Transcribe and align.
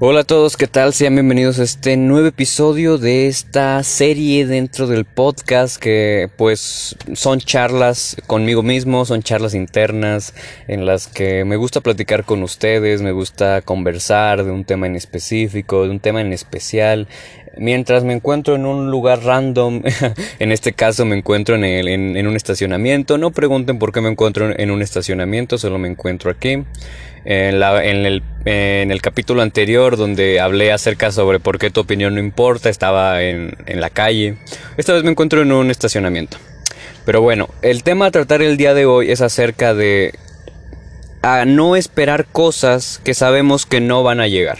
Hola 0.00 0.20
a 0.20 0.24
todos, 0.24 0.56
¿qué 0.56 0.68
tal? 0.68 0.92
Sean 0.94 1.16
bienvenidos 1.16 1.58
a 1.58 1.64
este 1.64 1.96
nuevo 1.96 2.28
episodio 2.28 2.98
de 2.98 3.26
esta 3.26 3.82
serie 3.82 4.46
dentro 4.46 4.86
del 4.86 5.04
podcast 5.04 5.76
que 5.76 6.30
pues 6.36 6.94
son 7.14 7.40
charlas 7.40 8.16
conmigo 8.28 8.62
mismo, 8.62 9.04
son 9.04 9.24
charlas 9.24 9.54
internas 9.54 10.34
en 10.68 10.86
las 10.86 11.08
que 11.08 11.44
me 11.44 11.56
gusta 11.56 11.80
platicar 11.80 12.22
con 12.22 12.44
ustedes, 12.44 13.02
me 13.02 13.10
gusta 13.10 13.60
conversar 13.62 14.44
de 14.44 14.52
un 14.52 14.64
tema 14.64 14.86
en 14.86 14.94
específico, 14.94 15.82
de 15.82 15.90
un 15.90 15.98
tema 15.98 16.20
en 16.20 16.32
especial. 16.32 17.08
Mientras 17.56 18.04
me 18.04 18.12
encuentro 18.12 18.54
en 18.54 18.66
un 18.66 18.92
lugar 18.92 19.24
random, 19.24 19.82
en 20.38 20.52
este 20.52 20.74
caso 20.74 21.06
me 21.06 21.16
encuentro 21.18 21.56
en, 21.56 21.64
el, 21.64 21.88
en 21.88 22.24
un 22.28 22.36
estacionamiento, 22.36 23.18
no 23.18 23.32
pregunten 23.32 23.80
por 23.80 23.90
qué 23.90 24.00
me 24.00 24.10
encuentro 24.10 24.56
en 24.56 24.70
un 24.70 24.80
estacionamiento, 24.80 25.58
solo 25.58 25.76
me 25.76 25.88
encuentro 25.88 26.30
aquí. 26.30 26.62
En, 27.30 28.06
el, 28.06 28.22
en, 28.48 28.90
el, 28.90 29.02
capítulo 29.02 29.42
anterior 29.42 29.96
donde 29.98 30.40
hablé 30.40 30.72
acerca 30.72 31.12
sobre 31.12 31.38
por 31.38 31.58
qué 31.58 31.70
tu 31.70 31.80
opinión 31.80 32.14
no 32.14 32.20
importa, 32.20 32.70
estaba 32.70 33.22
en, 33.22 33.54
la 33.66 33.90
calle. 33.90 34.38
Esta 34.78 34.94
vez 34.94 35.04
me 35.04 35.10
encuentro 35.10 35.42
en 35.42 35.52
un 35.52 35.70
estacionamiento. 35.70 36.38
Pero 37.04 37.20
bueno, 37.20 37.48
el 37.60 37.82
tema 37.82 38.06
a 38.06 38.10
tratar 38.10 38.40
el 38.40 38.56
día 38.56 38.72
de 38.72 38.86
hoy 38.86 39.10
es 39.10 39.20
acerca 39.20 39.74
de 39.74 40.14
a 41.20 41.44
no 41.44 41.76
esperar 41.76 42.26
cosas 42.26 43.00
que 43.04 43.12
sabemos 43.12 43.66
que 43.66 43.80
no 43.80 44.02
van 44.02 44.20
a 44.20 44.28
llegar. 44.28 44.58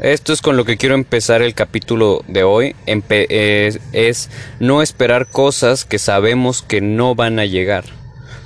Esto 0.00 0.32
es 0.32 0.42
con 0.42 0.56
lo 0.56 0.64
que 0.64 0.76
quiero 0.76 0.94
empezar 0.94 1.42
el 1.42 1.54
capítulo 1.54 2.24
de 2.26 2.42
hoy. 2.42 2.74
es, 2.86 3.80
es, 3.92 4.30
no 4.58 4.82
esperar 4.82 5.26
cosas 5.26 5.84
que 5.84 5.98
sabemos 5.98 6.62
que 6.62 6.80
no 6.80 7.14
van 7.14 7.38
a 7.38 7.44
llegar. 7.44 7.84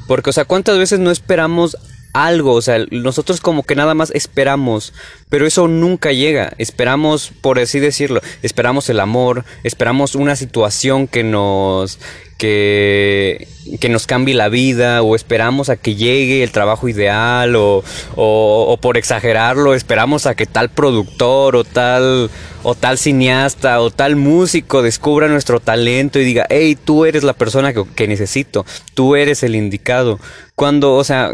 Porque, 0.09 0.31
o 0.31 0.33
sea, 0.33 0.45
¿cuántas 0.45 0.77
veces 0.79 0.99
no 0.99 1.11
esperamos 1.11 1.77
algo, 2.13 2.53
o 2.53 2.63
sea, 2.63 2.85
nosotros 2.91 3.41
como 3.41 3.63
que 3.63 3.75
nada 3.75 3.95
más 3.95 4.11
esperamos, 4.15 4.93
pero 5.29 5.47
eso 5.47 5.69
nunca 5.69 6.13
llega. 6.13 6.53
Esperamos, 6.59 7.33
por 7.41 7.59
así 7.59 7.81
decirlo, 7.81 8.21
esperamos 8.43 8.89
el 8.91 9.01
amor, 9.01 9.45
esperamos 9.63 10.15
una 10.15 10.37
situación 10.37 11.09
que 11.09 11.25
nos 11.25 11.99
que, 12.43 13.47
que 13.79 13.89
nos 13.89 14.09
cambie 14.09 14.35
la 14.35 14.49
vida 14.49 15.03
o 15.03 15.15
esperamos 15.15 15.69
a 15.69 15.77
que 15.77 15.95
llegue 15.95 16.43
el 16.43 16.51
trabajo 16.51 16.89
ideal 16.89 17.55
o, 17.55 17.85
o, 18.17 18.77
por 18.83 18.97
exagerarlo 18.97 19.75
esperamos 19.75 20.27
a 20.27 20.35
que 20.35 20.47
tal 20.47 20.69
productor 20.69 21.55
o 21.55 21.63
tal 21.63 22.31
o 22.65 22.75
tal 22.75 22.99
cineasta 22.99 23.81
o 23.81 23.93
tal 23.93 24.17
músico 24.17 24.83
descubra 24.83 25.29
nuestro 25.29 25.61
talento 25.61 26.19
y 26.19 26.25
diga, 26.25 26.47
hey, 26.51 26.77
tú 26.77 27.05
eres 27.05 27.23
la 27.23 27.35
persona 27.35 27.73
que, 27.73 27.85
que 27.95 28.09
necesito, 28.09 28.67
tú 28.95 29.15
eres 29.15 29.45
el 29.45 29.55
indicado. 29.55 30.19
Cuando, 30.57 30.95
o 30.95 31.05
sea, 31.05 31.33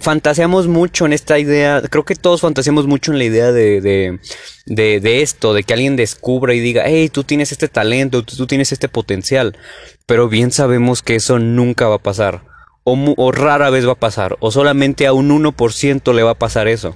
fantaseamos 0.00 0.66
mucho 0.66 1.06
en 1.06 1.12
esta 1.12 1.38
idea, 1.38 1.82
creo 1.82 2.04
que 2.04 2.14
todos 2.14 2.40
fantaseamos 2.40 2.86
mucho 2.86 3.12
en 3.12 3.18
la 3.18 3.24
idea 3.24 3.52
de, 3.52 3.80
de, 3.80 5.00
de, 5.00 5.22
esto, 5.22 5.54
de 5.54 5.62
que 5.62 5.74
alguien 5.74 5.96
descubra 5.96 6.54
y 6.54 6.60
diga, 6.60 6.84
hey, 6.86 7.08
tú 7.08 7.24
tienes 7.24 7.52
este 7.52 7.68
talento, 7.68 8.22
tú, 8.22 8.46
tienes 8.46 8.72
este 8.72 8.88
potencial, 8.88 9.56
pero 10.06 10.28
bien 10.28 10.50
sabemos 10.50 11.02
que 11.02 11.16
eso 11.16 11.38
nunca 11.38 11.88
va 11.88 11.96
a 11.96 12.02
pasar, 12.02 12.42
o, 12.84 13.14
o 13.16 13.32
rara 13.32 13.70
vez 13.70 13.86
va 13.86 13.92
a 13.92 14.00
pasar, 14.00 14.36
o 14.40 14.50
solamente 14.50 15.06
a 15.06 15.12
un 15.12 15.30
1% 15.30 16.14
le 16.14 16.22
va 16.22 16.32
a 16.32 16.38
pasar 16.38 16.68
eso. 16.68 16.94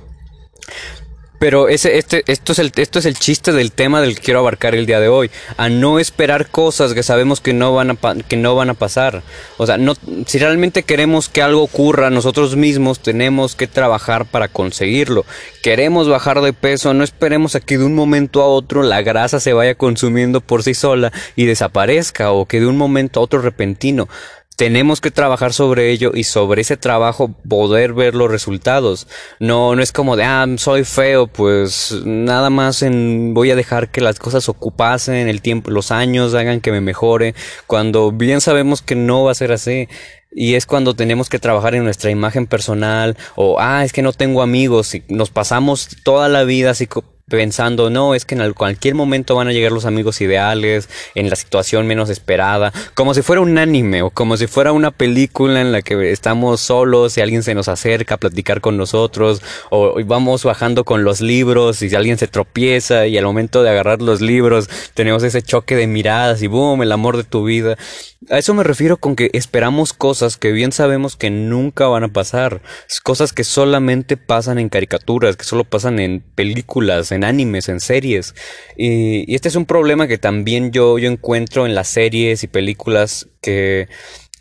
Pero 1.43 1.69
ese, 1.69 1.99
este, 1.99 2.23
esto, 2.29 2.53
es 2.53 2.61
el, 2.61 2.71
esto 2.77 3.01
es 3.01 3.05
el 3.05 3.19
chiste 3.19 3.51
del 3.51 3.73
tema 3.73 4.01
del 4.01 4.15
que 4.15 4.23
quiero 4.23 4.39
abarcar 4.39 4.77
el 4.77 4.87
día 4.87 5.01
de 5.01 5.09
hoy. 5.09 5.29
A 5.57 5.69
no 5.69 5.99
esperar 5.99 6.47
cosas 6.47 6.95
que 6.95 7.03
sabemos 7.03 7.41
que 7.41 7.53
no 7.53 7.75
van 7.75 7.91
a, 7.91 7.97
que 8.29 8.37
no 8.37 8.55
van 8.55 8.71
a 8.71 8.75
pasar. 8.75 9.25
O 9.57 9.67
sea, 9.67 9.77
no, 9.77 9.95
si 10.25 10.39
realmente 10.39 10.85
queremos 10.85 11.29
que 11.29 11.43
algo 11.43 11.65
ocurra, 11.65 12.11
nosotros 12.11 12.55
mismos 12.55 13.01
tenemos 13.01 13.57
que 13.57 13.67
trabajar 13.67 14.25
para 14.25 14.47
conseguirlo. 14.47 15.27
Queremos 15.65 16.09
bajar 16.09 16.43
de 16.43 16.53
peso, 16.53 16.95
no 16.95 17.03
esperemos 17.03 17.57
a 17.57 17.61
que 17.61 17.77
de 17.77 17.87
un 17.87 17.97
momento 17.97 18.41
a 18.41 18.47
otro 18.47 18.85
la 18.85 19.03
grasa 19.03 19.41
se 19.41 19.53
vaya 19.53 19.75
consumiendo 19.75 20.43
por 20.43 20.63
sí 20.63 20.75
sola 20.75 21.11
y 21.35 21.47
desaparezca 21.47 22.31
o 22.31 22.47
que 22.47 22.61
de 22.61 22.69
un 22.69 22.77
momento 22.77 23.19
a 23.19 23.25
otro 23.25 23.43
repentino 23.43 24.09
tenemos 24.57 25.01
que 25.01 25.11
trabajar 25.11 25.53
sobre 25.53 25.91
ello 25.91 26.13
y 26.15 26.25
sobre 26.25 26.63
ese 26.63 26.77
trabajo 26.77 27.35
poder 27.49 27.93
ver 27.95 28.15
los 28.15 28.31
resultados. 28.31 29.09
No, 29.41 29.75
no 29.75 29.83
es 29.83 29.93
como 29.93 30.17
de, 30.17 30.25
ah, 30.25 30.47
soy 30.57 30.85
feo, 30.85 31.27
pues 31.27 32.03
nada 32.05 32.51
más 32.51 32.83
en, 32.83 33.35
voy 33.35 33.51
a 33.51 33.57
dejar 33.57 33.91
que 33.91 34.01
las 34.01 34.19
cosas 34.19 34.49
ocupasen 34.49 35.29
el 35.29 35.43
tiempo, 35.43 35.71
los 35.71 35.91
años 35.91 36.35
hagan 36.35 36.61
que 36.61 36.73
me 36.73 36.81
mejore, 36.81 37.35
cuando 37.67 38.13
bien 38.13 38.41
sabemos 38.41 38.83
que 38.83 38.95
no 38.95 39.25
va 39.25 39.33
a 39.33 39.37
ser 39.37 39.53
así. 39.53 39.89
Y 40.35 40.55
es 40.55 40.65
cuando 40.65 40.95
tenemos 40.95 41.29
que 41.29 41.39
trabajar 41.39 41.75
en 41.75 41.85
nuestra 41.85 42.11
imagen 42.11 42.47
personal 42.47 43.19
o, 43.37 43.61
ah, 43.61 43.85
es 43.85 43.93
que 43.93 44.01
no 44.01 44.15
tengo 44.15 44.41
amigos 44.41 44.95
y 44.95 45.03
nos 45.09 45.29
pasamos 45.29 45.89
toda 46.05 46.31
la 46.31 46.45
vida 46.45 46.71
así 46.71 46.87
pensando, 47.33 47.89
no, 47.89 48.15
es 48.15 48.27
que 48.27 48.35
en 48.35 48.53
cualquier 48.53 48.95
momento 48.95 49.35
van 49.35 49.49
a 49.49 49.53
llegar 49.53 49.73
los 49.73 49.87
amigos 49.87 50.21
ideales, 50.21 50.91
en 51.15 51.31
la 51.31 51.37
situación 51.37 51.87
menos 51.87 52.11
esperada, 52.11 52.75
como 52.93 53.15
si 53.15 53.23
fuera 53.23 53.41
un 53.41 53.57
anime 53.57 54.03
o 54.03 54.11
como 54.11 54.37
si 54.37 54.47
fuera 54.47 54.73
una 54.73 54.91
película 54.91 55.63
en 55.63 55.73
la 55.73 55.81
que 55.81 56.13
estamos 56.13 56.61
solos 56.61 57.17
y 57.17 57.23
alguien 57.23 57.43
se 57.43 57.55
nos 57.55 57.69
acerca 57.69 58.17
a 58.17 58.19
platicar 58.19 58.61
con 58.61 58.77
nosotros, 58.77 59.41
o 59.71 59.95
vamos 60.05 60.45
bajando 60.45 60.85
con 60.85 61.05
los 61.05 61.23
libros 61.23 61.81
y 61.81 61.95
alguien 61.95 62.19
se 62.19 62.29
tropieza 62.29 63.07
y 63.07 63.17
al 63.17 63.25
momento 63.25 63.63
de 63.63 63.71
agarrar 63.71 64.03
los 64.03 64.21
libros 64.21 64.69
tenemos 64.93 65.23
ese 65.23 65.41
choque 65.41 65.75
de 65.75 65.87
miradas 65.87 66.43
y 66.43 66.49
boom, 66.49 66.83
el 66.83 66.93
amor 66.93 67.17
de 67.17 67.25
tu 67.25 67.45
vida. 67.45 67.79
A 68.31 68.39
eso 68.39 68.55
me 68.55 68.63
refiero 68.63 68.99
con 68.99 69.17
que 69.17 69.31
esperamos 69.33 69.93
cosas 69.93 70.37
que 70.37 70.53
bien 70.53 70.71
sabemos 70.71 71.17
que 71.17 71.31
nunca 71.31 71.89
van 71.89 72.05
a 72.05 72.09
pasar, 72.13 72.63
cosas 73.03 73.33
que 73.33 73.43
solamente 73.43 74.17
pasan 74.17 74.59
en 74.59 74.69
caricaturas, 74.69 75.37
que 75.37 75.45
solo 75.45 75.65
pasan 75.65 75.99
en 75.99 76.21
películas, 76.35 77.11
en 77.11 77.22
animes, 77.25 77.69
en 77.69 77.81
series. 77.81 78.35
Y, 78.77 79.35
este 79.35 79.49
es 79.49 79.57
un 79.57 79.67
problema 79.67 80.09
que 80.09 80.19
también 80.19 80.73
yo, 80.73 80.99
yo 80.99 81.11
encuentro 81.11 81.67
en 81.67 81.75
las 81.75 81.89
series 81.89 82.45
y 82.45 82.49
películas 82.49 83.29
que 83.41 83.89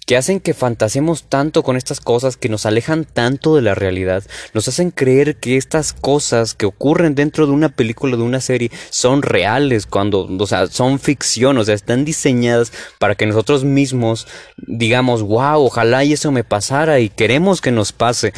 que 0.08 0.18
hacen 0.18 0.42
que 0.42 0.54
fantasemos 0.54 1.30
tanto 1.30 1.64
con 1.64 1.78
estas 1.78 2.02
cosas, 2.02 2.36
que 2.36 2.50
nos 2.50 2.66
alejan 2.66 3.06
tanto 3.06 3.56
de 3.56 3.62
la 3.62 3.76
realidad, 3.76 4.24
nos 4.54 4.68
hacen 4.68 4.92
creer 4.92 5.38
que 5.38 5.56
estas 5.56 5.94
cosas 5.94 6.54
que 6.54 6.66
ocurren 6.66 7.16
dentro 7.16 7.46
de 7.46 7.54
una 7.54 7.70
película, 7.70 8.18
de 8.18 8.24
una 8.24 8.42
serie, 8.42 8.72
son 8.90 9.22
reales, 9.22 9.86
cuando, 9.86 10.26
o 10.26 10.48
sea, 10.48 10.68
son 10.68 11.00
ficción, 11.00 11.58
o 11.58 11.64
sea, 11.64 11.76
están 11.76 12.04
diseñadas 12.04 12.74
para 13.00 13.16
que 13.16 13.26
nosotros 13.26 13.64
mismos 13.64 14.28
digamos, 14.68 15.22
wow, 15.22 15.64
ojalá 15.66 16.04
y 16.04 16.14
eso 16.14 16.32
me 16.32 16.44
pasara 16.44 17.00
y 17.00 17.10
queremos 17.10 17.62
que 17.62 17.72
nos 17.72 17.92
pase. 17.92 18.34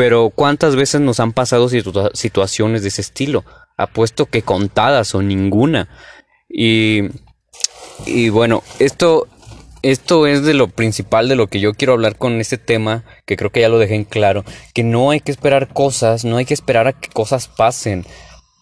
Pero 0.00 0.30
¿cuántas 0.30 0.76
veces 0.76 1.02
nos 1.02 1.20
han 1.20 1.32
pasado 1.32 1.68
situaciones 1.68 2.80
de 2.80 2.88
ese 2.88 3.02
estilo? 3.02 3.44
Apuesto 3.76 4.24
que 4.24 4.40
contadas 4.40 5.14
o 5.14 5.20
ninguna. 5.20 5.90
Y, 6.48 7.02
y 8.06 8.30
bueno, 8.30 8.62
esto, 8.78 9.28
esto 9.82 10.26
es 10.26 10.42
de 10.42 10.54
lo 10.54 10.68
principal 10.68 11.28
de 11.28 11.36
lo 11.36 11.48
que 11.48 11.60
yo 11.60 11.74
quiero 11.74 11.92
hablar 11.92 12.16
con 12.16 12.40
este 12.40 12.56
tema, 12.56 13.04
que 13.26 13.36
creo 13.36 13.52
que 13.52 13.60
ya 13.60 13.68
lo 13.68 13.78
dejé 13.78 13.94
en 13.94 14.04
claro, 14.04 14.42
que 14.72 14.84
no 14.84 15.10
hay 15.10 15.20
que 15.20 15.32
esperar 15.32 15.68
cosas, 15.68 16.24
no 16.24 16.38
hay 16.38 16.46
que 16.46 16.54
esperar 16.54 16.88
a 16.88 16.94
que 16.94 17.10
cosas 17.10 17.48
pasen. 17.48 18.06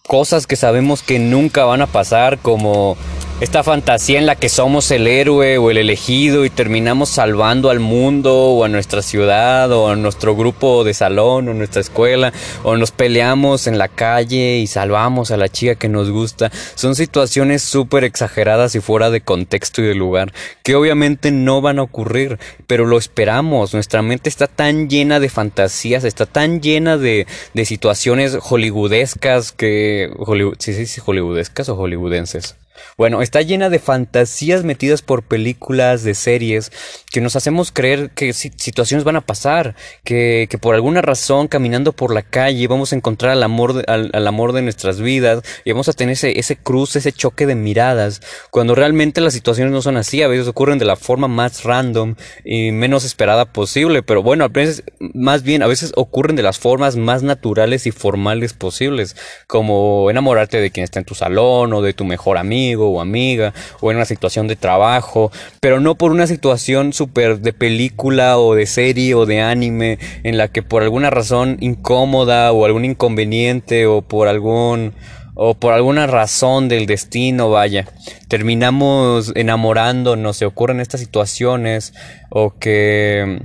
Cosas 0.09 0.45
que 0.45 0.57
sabemos 0.57 1.03
que 1.03 1.19
nunca 1.19 1.63
van 1.63 1.81
a 1.81 1.87
pasar, 1.87 2.39
como 2.39 2.97
esta 3.41 3.63
fantasía 3.63 4.19
en 4.19 4.25
la 4.25 4.35
que 4.35 4.49
somos 4.49 4.91
el 4.91 5.07
héroe 5.07 5.57
o 5.57 5.71
el 5.71 5.77
elegido 5.77 6.43
y 6.43 6.49
terminamos 6.49 7.07
salvando 7.07 7.69
al 7.69 7.79
mundo 7.79 8.35
o 8.35 8.65
a 8.65 8.67
nuestra 8.67 9.01
ciudad 9.01 9.71
o 9.71 9.87
a 9.87 9.95
nuestro 9.95 10.35
grupo 10.35 10.83
de 10.83 10.93
salón 10.93 11.47
o 11.47 11.53
nuestra 11.53 11.79
escuela 11.79 12.33
o 12.63 12.75
nos 12.75 12.91
peleamos 12.91 13.65
en 13.67 13.77
la 13.77 13.87
calle 13.87 14.57
y 14.57 14.67
salvamos 14.67 15.31
a 15.31 15.37
la 15.37 15.47
chica 15.47 15.75
que 15.75 15.87
nos 15.87 16.11
gusta. 16.11 16.51
Son 16.75 16.95
situaciones 16.95 17.61
súper 17.61 18.03
exageradas 18.03 18.75
y 18.75 18.81
fuera 18.81 19.09
de 19.09 19.21
contexto 19.21 19.81
y 19.81 19.85
de 19.85 19.95
lugar 19.95 20.33
que 20.61 20.75
obviamente 20.75 21.31
no 21.31 21.61
van 21.61 21.79
a 21.79 21.83
ocurrir, 21.83 22.39
pero 22.67 22.85
lo 22.85 22.97
esperamos. 22.97 23.73
Nuestra 23.73 24.01
mente 24.01 24.27
está 24.27 24.47
tan 24.47 24.89
llena 24.89 25.21
de 25.21 25.29
fantasías, 25.29 26.03
está 26.03 26.25
tan 26.25 26.59
llena 26.59 26.97
de, 26.97 27.25
de 27.53 27.65
situaciones 27.65 28.37
hollywoodescas 28.41 29.53
que... 29.53 30.11
Hollywood, 30.17 30.55
¿Sí 30.59 30.73
se 30.73 30.81
dice 30.81 30.99
hollywoodescas 30.99 31.69
o 31.69 31.77
hollywoodenses? 31.77 32.57
Bueno, 32.97 33.21
está 33.21 33.41
llena 33.41 33.69
de 33.69 33.79
fantasías 33.79 34.63
metidas 34.63 35.01
por 35.01 35.23
películas, 35.23 36.03
de 36.03 36.13
series, 36.15 36.71
que 37.11 37.21
nos 37.21 37.35
hacemos 37.35 37.71
creer 37.71 38.11
que 38.11 38.33
situaciones 38.33 39.03
van 39.03 39.15
a 39.15 39.21
pasar, 39.21 39.75
que, 40.03 40.47
que, 40.49 40.57
por 40.57 40.75
alguna 40.75 41.01
razón 41.01 41.47
caminando 41.47 41.93
por 41.93 42.13
la 42.13 42.21
calle 42.21 42.67
vamos 42.67 42.93
a 42.93 42.95
encontrar 42.95 43.31
al 43.31 43.43
amor 43.43 43.73
de, 43.73 43.83
al, 43.87 44.27
amor 44.27 44.53
de 44.53 44.61
nuestras 44.61 45.01
vidas 45.01 45.41
y 45.65 45.71
vamos 45.71 45.89
a 45.89 45.93
tener 45.93 46.13
ese, 46.13 46.39
ese 46.39 46.55
cruce, 46.55 46.99
ese 46.99 47.11
choque 47.11 47.45
de 47.45 47.55
miradas, 47.55 48.21
cuando 48.51 48.75
realmente 48.75 49.21
las 49.21 49.33
situaciones 49.33 49.73
no 49.73 49.81
son 49.81 49.97
así, 49.97 50.21
a 50.21 50.27
veces 50.27 50.47
ocurren 50.47 50.79
de 50.79 50.85
la 50.85 50.95
forma 50.95 51.27
más 51.27 51.63
random 51.63 52.15
y 52.43 52.71
menos 52.71 53.05
esperada 53.05 53.45
posible, 53.45 54.03
pero 54.03 54.23
bueno, 54.23 54.43
a 54.43 54.49
veces, 54.49 54.83
más 54.99 55.43
bien, 55.43 55.63
a 55.63 55.67
veces 55.67 55.91
ocurren 55.95 56.35
de 56.35 56.43
las 56.43 56.59
formas 56.59 56.95
más 56.95 57.23
naturales 57.23 57.87
y 57.87 57.91
formales 57.91 58.53
posibles, 58.53 59.15
como 59.47 60.09
enamorarte 60.09 60.61
de 60.61 60.71
quien 60.71 60.83
está 60.83 60.99
en 60.99 61.05
tu 61.05 61.15
salón 61.15 61.73
o 61.73 61.81
de 61.81 61.93
tu 61.93 62.05
mejor 62.05 62.37
amigo, 62.37 62.68
amigo 62.69 62.89
o 62.89 63.01
amiga 63.01 63.53
o 63.81 63.91
en 63.91 63.97
una 63.97 64.05
situación 64.05 64.47
de 64.47 64.55
trabajo, 64.55 65.31
pero 65.59 65.79
no 65.79 65.95
por 65.95 66.11
una 66.11 66.27
situación 66.27 66.93
súper 66.93 67.39
de 67.39 67.53
película 67.53 68.37
o 68.37 68.53
de 68.53 68.65
serie 68.65 69.15
o 69.15 69.25
de 69.25 69.41
anime 69.41 69.97
en 70.23 70.37
la 70.37 70.49
que 70.49 70.61
por 70.61 70.83
alguna 70.83 71.09
razón 71.09 71.57
incómoda 71.61 72.51
o 72.51 72.65
algún 72.65 72.85
inconveniente 72.85 73.87
o 73.87 74.01
por 74.01 74.27
algún 74.27 74.93
o 75.41 75.53
por 75.53 75.73
alguna 75.73 76.05
razón 76.05 76.67
del 76.67 76.85
destino, 76.85 77.49
vaya, 77.49 77.85
terminamos 78.27 79.31
enamorándonos, 79.35 80.35
se 80.35 80.45
ocurren 80.45 80.81
estas 80.81 80.99
situaciones 80.99 81.93
o 82.29 82.59
que 82.59 83.41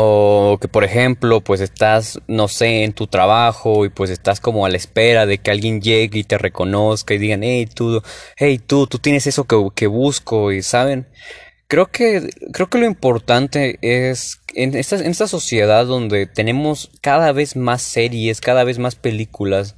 o 0.00 0.58
que 0.60 0.68
por 0.68 0.84
ejemplo, 0.84 1.40
pues 1.40 1.60
estás, 1.60 2.20
no 2.28 2.46
sé, 2.46 2.84
en 2.84 2.92
tu 2.92 3.08
trabajo 3.08 3.84
y 3.84 3.88
pues 3.88 4.10
estás 4.10 4.38
como 4.38 4.64
a 4.64 4.68
la 4.68 4.76
espera 4.76 5.26
de 5.26 5.38
que 5.38 5.50
alguien 5.50 5.80
llegue 5.80 6.20
y 6.20 6.24
te 6.24 6.38
reconozca 6.38 7.14
y 7.14 7.18
digan, 7.18 7.42
hey 7.42 7.66
tú, 7.66 8.00
hey 8.36 8.60
tú, 8.64 8.86
tú 8.86 9.00
tienes 9.00 9.26
eso 9.26 9.44
que, 9.44 9.56
que 9.74 9.88
busco 9.88 10.52
y 10.52 10.62
saben. 10.62 11.08
Creo 11.68 11.86
que, 11.90 12.30
creo 12.52 12.68
que 12.68 12.78
lo 12.78 12.86
importante 12.86 13.78
es 13.82 14.40
en 14.54 14.74
esta, 14.74 14.96
en 14.96 15.10
esta 15.10 15.28
sociedad 15.28 15.84
donde 15.84 16.26
tenemos 16.26 16.90
cada 17.02 17.32
vez 17.32 17.56
más 17.56 17.82
series, 17.82 18.40
cada 18.40 18.64
vez 18.64 18.78
más 18.78 18.96
películas, 18.96 19.76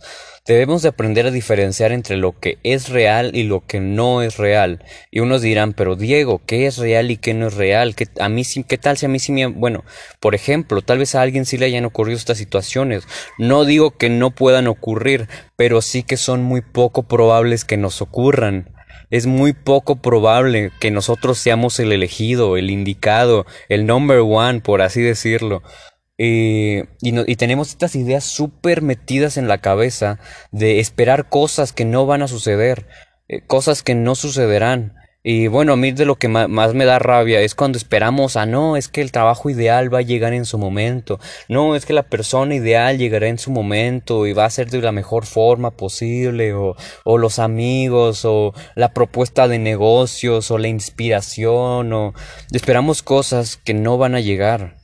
Debemos 0.50 0.82
de 0.82 0.88
aprender 0.88 1.26
a 1.26 1.30
diferenciar 1.30 1.92
entre 1.92 2.16
lo 2.16 2.40
que 2.40 2.58
es 2.64 2.88
real 2.88 3.36
y 3.36 3.42
lo 3.42 3.64
que 3.66 3.78
no 3.78 4.20
es 4.20 4.38
real. 4.38 4.82
Y 5.10 5.20
unos 5.20 5.42
dirán, 5.42 5.74
pero 5.74 5.96
Diego, 5.96 6.40
¿qué 6.44 6.66
es 6.66 6.78
real 6.78 7.10
y 7.10 7.18
qué 7.18 7.34
no 7.34 7.46
es 7.46 7.54
real? 7.54 7.94
¿Qué, 7.94 8.08
a 8.18 8.28
mí 8.28 8.42
¿qué 8.66 8.78
tal 8.78 8.96
si 8.96 9.06
a 9.06 9.08
mí 9.08 9.18
sí 9.18 9.32
me... 9.32 9.46
Bueno, 9.46 9.84
por 10.18 10.34
ejemplo, 10.34 10.80
tal 10.80 10.98
vez 10.98 11.14
a 11.14 11.20
alguien 11.20 11.44
sí 11.44 11.58
le 11.58 11.66
hayan 11.66 11.84
ocurrido 11.84 12.16
estas 12.16 12.38
situaciones. 12.38 13.04
No 13.38 13.64
digo 13.64 13.92
que 13.92 14.08
no 14.08 14.30
puedan 14.30 14.66
ocurrir, 14.66 15.28
pero 15.56 15.82
sí 15.82 16.02
que 16.02 16.16
son 16.16 16.42
muy 16.42 16.62
poco 16.62 17.04
probables 17.04 17.64
que 17.64 17.76
nos 17.76 18.00
ocurran. 18.02 18.74
Es 19.10 19.26
muy 19.26 19.52
poco 19.52 19.96
probable 19.96 20.70
que 20.80 20.90
nosotros 20.90 21.38
seamos 21.38 21.78
el 21.80 21.92
elegido, 21.92 22.56
el 22.56 22.70
indicado, 22.70 23.46
el 23.68 23.86
number 23.86 24.18
one, 24.18 24.60
por 24.60 24.82
así 24.82 25.02
decirlo. 25.02 25.62
Eh, 26.22 26.84
y, 27.00 27.36
tenemos 27.36 27.70
estas 27.70 27.96
ideas 27.96 28.24
súper 28.24 28.82
metidas 28.82 29.38
en 29.38 29.48
la 29.48 29.56
cabeza 29.58 30.18
de 30.52 30.78
esperar 30.78 31.30
cosas 31.30 31.72
que 31.72 31.86
no 31.86 32.04
van 32.04 32.20
a 32.20 32.28
suceder, 32.28 32.86
eh, 33.26 33.40
cosas 33.46 33.82
que 33.82 33.94
no 33.94 34.14
sucederán. 34.14 34.99
Y 35.22 35.48
bueno, 35.48 35.74
a 35.74 35.76
mí 35.76 35.92
de 35.92 36.06
lo 36.06 36.16
que 36.16 36.28
más, 36.28 36.72
me 36.74 36.86
da 36.86 36.98
rabia 36.98 37.42
es 37.42 37.54
cuando 37.54 37.76
esperamos 37.76 38.36
a 38.36 38.46
no, 38.46 38.78
es 38.78 38.88
que 38.88 39.02
el 39.02 39.12
trabajo 39.12 39.50
ideal 39.50 39.92
va 39.92 39.98
a 39.98 40.02
llegar 40.02 40.32
en 40.32 40.46
su 40.46 40.56
momento, 40.56 41.20
no, 41.48 41.76
es 41.76 41.84
que 41.84 41.92
la 41.92 42.04
persona 42.04 42.54
ideal 42.54 42.96
llegará 42.96 43.28
en 43.28 43.38
su 43.38 43.50
momento 43.50 44.26
y 44.26 44.32
va 44.32 44.46
a 44.46 44.50
ser 44.50 44.70
de 44.70 44.80
la 44.80 44.92
mejor 44.92 45.26
forma 45.26 45.72
posible, 45.72 46.54
o, 46.54 46.74
o 47.04 47.18
los 47.18 47.38
amigos, 47.38 48.24
o 48.24 48.54
la 48.74 48.94
propuesta 48.94 49.46
de 49.46 49.58
negocios, 49.58 50.50
o 50.50 50.56
la 50.56 50.68
inspiración, 50.68 51.92
o 51.92 52.14
esperamos 52.50 53.02
cosas 53.02 53.58
que 53.58 53.74
no 53.74 53.98
van 53.98 54.14
a 54.14 54.20
llegar. 54.20 54.80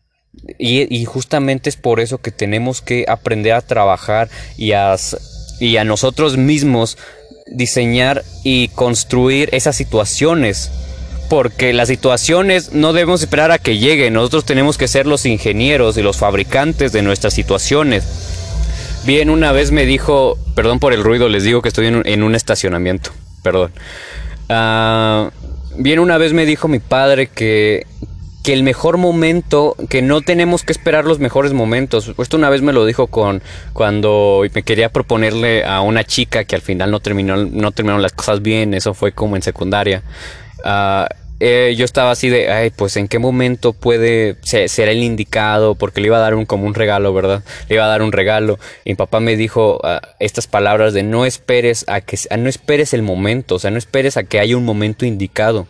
Y, 0.58 1.04
justamente 1.06 1.70
es 1.70 1.76
por 1.76 1.98
eso 1.98 2.18
que 2.18 2.30
tenemos 2.30 2.82
que 2.82 3.06
aprender 3.08 3.54
a 3.54 3.62
trabajar 3.62 4.28
y 4.56 4.72
a, 4.72 4.94
y 5.60 5.76
a 5.78 5.84
nosotros 5.84 6.36
mismos 6.36 6.98
diseñar 7.46 8.24
y 8.42 8.68
construir 8.68 9.48
esas 9.52 9.76
situaciones. 9.76 10.70
Porque 11.28 11.72
las 11.72 11.88
situaciones 11.88 12.72
no 12.72 12.92
debemos 12.92 13.20
esperar 13.20 13.50
a 13.50 13.58
que 13.58 13.78
lleguen, 13.78 14.14
nosotros 14.14 14.44
tenemos 14.44 14.78
que 14.78 14.86
ser 14.86 15.06
los 15.06 15.26
ingenieros 15.26 15.96
y 15.96 16.02
los 16.02 16.18
fabricantes 16.18 16.92
de 16.92 17.02
nuestras 17.02 17.34
situaciones. 17.34 18.04
Bien, 19.04 19.30
una 19.30 19.52
vez 19.52 19.72
me 19.72 19.86
dijo, 19.86 20.38
perdón 20.54 20.78
por 20.78 20.92
el 20.92 21.02
ruido, 21.02 21.28
les 21.28 21.42
digo 21.42 21.62
que 21.62 21.68
estoy 21.68 21.86
en 21.86 22.22
un, 22.22 22.34
estacionamiento, 22.34 23.10
perdón. 23.42 23.72
Ah, 24.48 25.30
bien, 25.76 25.98
una 25.98 26.16
vez 26.18 26.32
me 26.32 26.46
dijo 26.46 26.68
mi 26.68 26.78
padre 26.78 27.26
que 27.28 27.86
que 28.46 28.52
el 28.52 28.62
mejor 28.62 28.96
momento, 28.96 29.74
que 29.90 30.02
no 30.02 30.20
tenemos 30.20 30.62
que 30.62 30.70
esperar 30.72 31.04
los 31.04 31.18
mejores 31.18 31.52
momentos. 31.52 32.12
Esto 32.16 32.36
una 32.36 32.48
vez 32.48 32.62
me 32.62 32.72
lo 32.72 32.86
dijo 32.86 33.08
con 33.08 33.42
cuando 33.72 34.44
me 34.54 34.62
quería 34.62 34.88
proponerle 34.90 35.64
a 35.64 35.80
una 35.80 36.04
chica 36.04 36.44
que 36.44 36.54
al 36.54 36.62
final 36.62 36.92
no 36.92 37.00
terminó, 37.00 37.38
no 37.38 37.72
terminaron 37.72 38.02
las 38.02 38.12
cosas 38.12 38.42
bien. 38.42 38.72
Eso 38.72 38.94
fue 38.94 39.10
como 39.10 39.34
en 39.34 39.42
secundaria. 39.42 40.04
Ah, 40.62 41.08
eh, 41.40 41.74
yo 41.76 41.84
estaba 41.84 42.12
así 42.12 42.28
de, 42.28 42.48
ay, 42.48 42.70
pues 42.70 42.96
en 42.96 43.08
qué 43.08 43.18
momento 43.18 43.72
puede 43.72 44.36
ser, 44.42 44.88
el 44.88 45.02
indicado, 45.02 45.74
porque 45.74 46.00
le 46.00 46.06
iba 46.06 46.18
a 46.18 46.20
dar 46.20 46.36
un 46.36 46.46
como 46.46 46.68
un 46.68 46.74
regalo, 46.74 47.12
¿verdad? 47.12 47.42
Le 47.68 47.74
iba 47.74 47.84
a 47.84 47.88
dar 47.88 48.00
un 48.00 48.12
regalo. 48.12 48.60
Y 48.84 48.90
mi 48.90 48.94
papá 48.94 49.18
me 49.18 49.36
dijo 49.36 49.80
ah, 49.82 50.00
estas 50.20 50.46
palabras 50.46 50.94
de 50.94 51.02
no 51.02 51.26
esperes 51.26 51.84
a 51.88 52.00
que, 52.00 52.16
no 52.38 52.48
esperes 52.48 52.94
el 52.94 53.02
momento, 53.02 53.56
o 53.56 53.58
sea, 53.58 53.72
no 53.72 53.78
esperes 53.78 54.16
a 54.16 54.22
que 54.22 54.38
haya 54.38 54.56
un 54.56 54.64
momento 54.64 55.04
indicado 55.04 55.66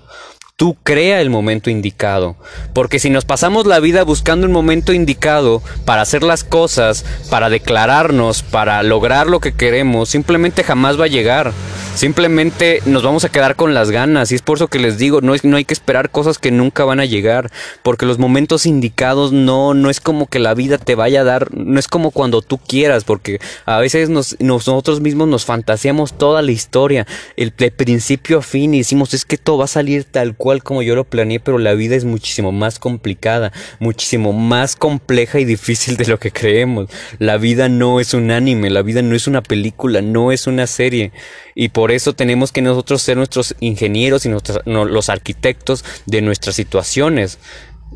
tú 0.56 0.74
crea 0.82 1.20
el 1.20 1.28
momento 1.28 1.68
indicado. 1.68 2.36
Porque 2.72 2.98
si 2.98 3.10
nos 3.10 3.26
pasamos 3.26 3.66
la 3.66 3.78
vida 3.78 4.04
buscando 4.04 4.46
un 4.46 4.52
momento 4.52 4.94
indicado 4.94 5.62
para 5.84 6.00
hacer 6.00 6.22
las 6.22 6.44
cosas, 6.44 7.04
para 7.30 7.50
declararnos, 7.50 8.42
para 8.42 8.82
lograr 8.82 9.26
lo 9.26 9.40
que 9.40 9.52
queremos, 9.52 10.08
simplemente 10.08 10.64
jamás 10.64 10.98
va 10.98 11.04
a 11.04 11.08
llegar. 11.08 11.52
Simplemente 11.94 12.82
nos 12.86 13.02
vamos 13.02 13.24
a 13.24 13.28
quedar 13.28 13.56
con 13.56 13.74
las 13.74 13.90
ganas. 13.90 14.32
Y 14.32 14.34
es 14.34 14.42
por 14.42 14.56
eso 14.56 14.68
que 14.68 14.78
les 14.78 14.96
digo, 14.96 15.20
no, 15.20 15.34
no 15.42 15.56
hay 15.56 15.64
que 15.64 15.74
esperar 15.74 16.10
cosas 16.10 16.38
que 16.38 16.50
nunca 16.50 16.84
van 16.84 17.00
a 17.00 17.04
llegar. 17.04 17.50
Porque 17.82 18.06
los 18.06 18.18
momentos 18.18 18.64
indicados 18.64 19.32
no, 19.32 19.74
no 19.74 19.90
es 19.90 20.00
como 20.00 20.26
que 20.26 20.38
la 20.38 20.54
vida 20.54 20.78
te 20.78 20.94
vaya 20.94 21.20
a 21.20 21.24
dar, 21.24 21.54
no 21.54 21.78
es 21.78 21.88
como 21.88 22.10
cuando 22.12 22.40
tú 22.40 22.56
quieras. 22.58 23.04
Porque 23.04 23.40
a 23.66 23.78
veces 23.78 24.08
nos, 24.08 24.36
nosotros 24.40 25.00
mismos 25.00 25.28
nos 25.28 25.44
fantaseamos 25.44 26.14
toda 26.14 26.40
la 26.40 26.52
historia, 26.52 27.06
el, 27.36 27.52
principio 27.52 28.38
a 28.38 28.42
fin, 28.42 28.72
y 28.74 28.78
decimos, 28.78 29.12
es 29.12 29.26
que 29.26 29.36
todo 29.36 29.58
va 29.58 29.64
a 29.64 29.68
salir 29.68 30.04
tal 30.04 30.34
cual 30.34 30.45
como 30.62 30.82
yo 30.82 30.94
lo 30.94 31.04
planeé, 31.04 31.40
pero 31.40 31.58
la 31.58 31.74
vida 31.74 31.96
es 31.96 32.04
muchísimo 32.04 32.52
más 32.52 32.78
complicada, 32.78 33.52
muchísimo 33.78 34.32
más 34.32 34.76
compleja 34.76 35.40
y 35.40 35.44
difícil 35.44 35.96
de 35.96 36.06
lo 36.06 36.18
que 36.18 36.30
creemos. 36.30 36.88
La 37.18 37.36
vida 37.36 37.68
no 37.68 38.00
es 38.00 38.14
un 38.14 38.30
anime, 38.30 38.70
la 38.70 38.82
vida 38.82 39.02
no 39.02 39.14
es 39.14 39.26
una 39.26 39.42
película, 39.42 40.02
no 40.02 40.32
es 40.32 40.46
una 40.46 40.66
serie. 40.66 41.12
Y 41.54 41.70
por 41.70 41.90
eso 41.92 42.14
tenemos 42.14 42.52
que 42.52 42.62
nosotros 42.62 43.02
ser 43.02 43.16
nuestros 43.16 43.54
ingenieros 43.60 44.26
y 44.26 44.30
los 44.64 45.08
arquitectos 45.08 45.84
de 46.06 46.22
nuestras 46.22 46.56
situaciones. 46.56 47.38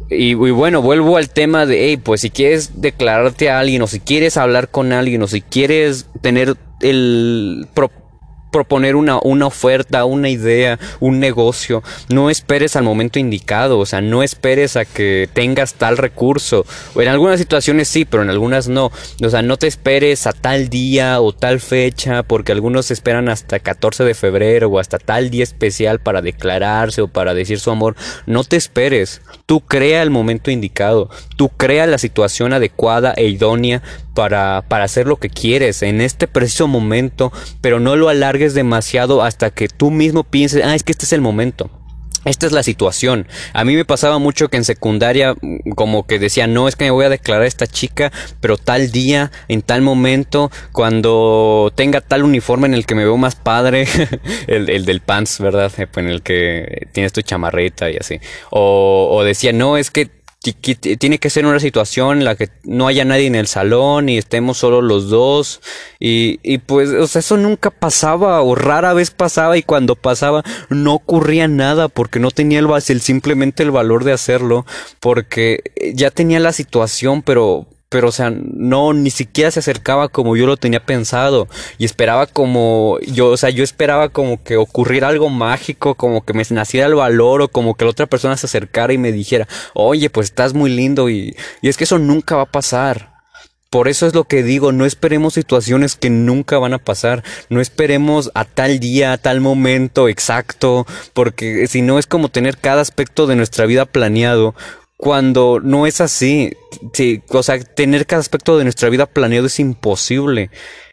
Y, 0.09 0.35
bueno, 0.35 0.83
vuelvo 0.83 1.17
al 1.17 1.31
tema 1.31 1.67
de, 1.67 1.87
hey, 1.87 1.97
pues 1.97 2.23
si 2.23 2.31
quieres 2.31 2.81
declararte 2.81 3.51
a 3.51 3.61
alguien 3.61 3.83
o 3.83 3.87
si 3.87 4.01
quieres 4.01 4.37
hablar 4.37 4.69
con 4.69 4.93
alguien 4.93 5.23
o 5.23 5.29
si 5.29 5.41
quieres 5.41 6.07
tener 6.21 6.57
el 6.81 7.69
proponer 8.51 8.97
una, 8.97 9.19
una 9.23 9.47
oferta, 9.47 10.05
una 10.05 10.29
idea, 10.29 10.79
un 11.01 11.21
negocio. 11.21 11.83
No 12.09 12.31
esperes 12.31 12.77
al 12.77 12.85
momento 12.85 13.19
indicado, 13.19 13.79
o 13.79 13.87
sea, 13.87 14.01
no 14.01 14.23
esperes 14.23 14.77
a 14.77 14.85
que 14.85 15.29
tengas 15.33 15.75
tal 15.75 15.97
recurso. 15.97 16.65
En 16.97 17.09
algunas 17.09 17.39
situaciones 17.39 17.89
sí, 17.89 18.05
pero 18.05 18.23
en 18.23 18.31
algunas 18.31 18.69
no. 18.69 18.91
O 19.25 19.31
sea, 19.31 19.43
no 19.43 19.57
te 19.57 19.67
esperes 19.67 20.27
a 20.27 20.33
tal 20.33 20.69
día 20.69 21.21
o 21.21 21.33
tal 21.33 21.61
fecha, 21.61 22.23
porque 22.23 22.53
algunos 22.53 22.91
esperan 22.91 23.29
hasta 23.29 23.59
14 23.59 24.05
de 24.05 24.15
febrero 24.15 24.69
o 24.69 24.79
hasta 24.79 24.99
tal 24.99 25.31
día 25.31 25.45
especial 25.45 26.01
para 26.01 26.23
declararse 26.23 27.03
o 27.03 27.09
para 27.09 27.35
decir 27.35 27.61
su 27.61 27.71
amor. 27.71 27.97
No 28.27 28.45
te 28.45 28.57
esperes. 28.57 29.23
Tú 29.47 29.61
crea 29.61 30.03
el 30.03 30.11
momento 30.11 30.51
indicado. 30.51 31.11
Tú 31.37 31.49
crea 31.49 31.87
la 31.87 31.99
situación 31.99 32.53
adecuada 32.53 33.15
e 33.17 33.27
idónea 33.27 33.83
para, 34.15 34.65
para 34.69 34.85
hacer 34.85 35.07
lo 35.07 35.17
que 35.17 35.31
quieres 35.31 35.83
en 35.83 36.01
este 36.01 36.27
preciso 36.27 36.67
momento, 36.69 37.33
pero 37.61 37.81
no 37.81 37.97
lo 37.97 38.09
alargues 38.09 38.40
demasiado 38.49 39.23
hasta 39.23 39.51
que 39.51 39.69
tú 39.69 39.91
mismo 39.91 40.25
pienses, 40.25 40.65
ah, 40.65 40.75
es 40.75 40.83
que 40.83 40.93
este 40.93 41.05
es 41.05 41.13
el 41.13 41.21
momento. 41.21 41.71
Esta 42.27 42.45
es 42.45 42.53
la 42.53 42.63
situación. 42.63 43.27
A 43.55 43.65
mí 43.65 43.75
me 43.75 43.87
pasaba 43.87 44.19
mucho 44.19 44.51
que 44.51 44.59
en 44.59 44.65
secundaria 44.65 45.35
mm, 45.41 45.71
como 45.75 46.07
que 46.07 46.19
decía, 46.19 46.47
no, 46.47 46.69
es 46.69 46.77
que 46.77 46.85
me 46.85 46.91
voy 46.91 47.07
a 47.07 47.09
declarar 47.09 47.45
a 47.45 47.47
esta 47.47 47.67
chica, 47.67 48.13
pero 48.41 48.59
tal 48.59 48.91
día, 48.91 49.33
en 49.49 49.63
tal 49.63 49.81
momento, 49.81 50.51
cuando 50.73 51.73
tenga 51.75 52.03
tal 52.03 52.25
uniforme 52.25 52.67
en 52.67 52.75
el 52.75 52.85
que 52.85 52.95
me 52.95 53.05
veo 53.05 53.17
más 53.17 53.37
padre, 53.37 53.87
el, 54.49 54.69
el, 54.69 54.85
del 54.85 55.01
pants, 55.01 55.41
¿verdad? 55.41 55.73
En 55.97 56.09
el 56.09 56.23
que 56.23 56.89
tienes 56.93 57.15
tu 57.15 57.23
chamarrita 57.23 57.91
y 57.91 57.97
así. 57.97 58.21
O 58.51 59.23
decía, 59.25 59.55
no, 59.55 59.79
es 59.79 59.91
que 59.91 60.20
tiene 60.41 61.19
que 61.19 61.29
ser 61.29 61.45
una 61.45 61.61
situación 61.61 62.19
en 62.19 62.25
la 62.25 62.35
que 62.35 62.49
no 62.65 62.87
haya 62.87 63.05
nadie 63.05 63.27
en 63.27 63.35
el 63.35 63.47
salón 63.47 64.09
y 64.09 64.17
estemos 64.17 64.57
solo 64.57 64.81
los 64.81 65.11
dos. 65.11 65.61
Y, 65.99 66.41
y 66.43 66.59
pues 66.59 66.89
o 66.91 67.07
sea 67.07 67.21
eso 67.21 67.37
nunca 67.37 67.71
pasaba 67.71 68.41
o 68.41 68.55
rara 68.55 68.95
vez 68.95 69.11
pasaba 69.11 69.59
y 69.59 69.63
cuando 69.63 69.97
pasaba 69.97 70.43
no 70.71 70.95
ocurría 70.95 71.47
nada 71.47 71.89
porque 71.89 72.21
no 72.21 72.31
tenía 72.31 72.59
el, 72.59 72.69
el 72.89 73.01
simplemente 73.03 73.63
el 73.63 73.71
valor 73.71 74.05
de 74.05 74.13
hacerlo 74.13 74.65
porque 74.99 75.63
ya 75.95 76.11
tenía 76.11 76.41
la 76.41 76.53
situación 76.53 77.21
pero 77.23 77.67
pero 77.91 78.09
o 78.09 78.13
sea, 78.13 78.31
no, 78.31 78.93
ni 78.93 79.11
siquiera 79.11 79.51
se 79.51 79.59
acercaba 79.59 80.09
como 80.09 80.37
yo 80.37 80.47
lo 80.47 80.57
tenía 80.57 80.87
pensado 80.87 81.49
y 81.77 81.85
esperaba 81.85 82.27
como, 82.27 82.99
yo, 83.01 83.27
o 83.27 83.37
sea, 83.37 83.51
yo 83.51 83.65
esperaba 83.65 84.11
como 84.11 84.43
que 84.43 84.57
ocurriera 84.57 85.09
algo 85.09 85.29
mágico, 85.29 85.97
como 85.97 86.25
que 86.25 86.33
me 86.33 86.45
naciera 86.51 86.87
el 86.87 86.95
valor 86.95 87.43
o 87.43 87.49
como 87.49 87.75
que 87.75 87.85
la 87.85 87.91
otra 87.91 88.07
persona 88.07 88.37
se 88.37 88.47
acercara 88.47 88.93
y 88.93 88.99
me 88.99 89.11
dijera, 89.11 89.49
oye, 89.75 90.09
pues 90.09 90.27
estás 90.27 90.55
muy 90.55 90.71
lindo 90.71 91.11
y, 91.11 91.37
y 91.63 91.69
es 91.69 91.77
que 91.77 91.85
eso 91.85 91.99
nunca 91.99 92.37
va 92.37 92.43
a 92.43 92.53
pasar. 92.53 93.11
Por 93.71 93.87
eso 93.87 94.07
es 94.07 94.15
lo 94.15 94.25
que 94.25 94.43
digo, 94.43 94.73
no 94.73 94.85
esperemos 94.85 95.35
situaciones 95.35 95.95
que 95.95 96.11
nunca 96.11 96.59
van 96.59 96.75
a 96.75 96.79
pasar, 96.79 97.23
no 97.51 97.61
esperemos 97.61 98.33
a 98.35 98.45
tal 98.45 98.81
día, 98.81 99.13
a 99.13 99.19
tal 99.19 99.41
momento 99.41 100.09
exacto, 100.09 100.87
porque 101.13 101.69
si 101.69 101.81
no 101.81 102.01
es 102.01 102.07
como 102.07 102.31
tener 102.31 102.57
cada 102.59 102.83
aspecto 102.83 103.29
de 103.29 103.37
nuestra 103.37 103.67
vida 103.67 103.85
planeado, 103.85 104.57
cuando 105.01 105.61
no 105.63 105.87
es 105.87 106.01
así. 106.01 106.53
Sí, 106.93 107.23
o 107.29 107.43
sea, 107.43 107.59
tener 107.59 108.07
cada 108.07 108.21
aspecto 108.21 108.59
de 108.59 108.65
nuestra 108.65 108.91
vida 108.91 109.07
planeado 109.07 109.47
es 109.47 109.59
imposible 109.59 110.51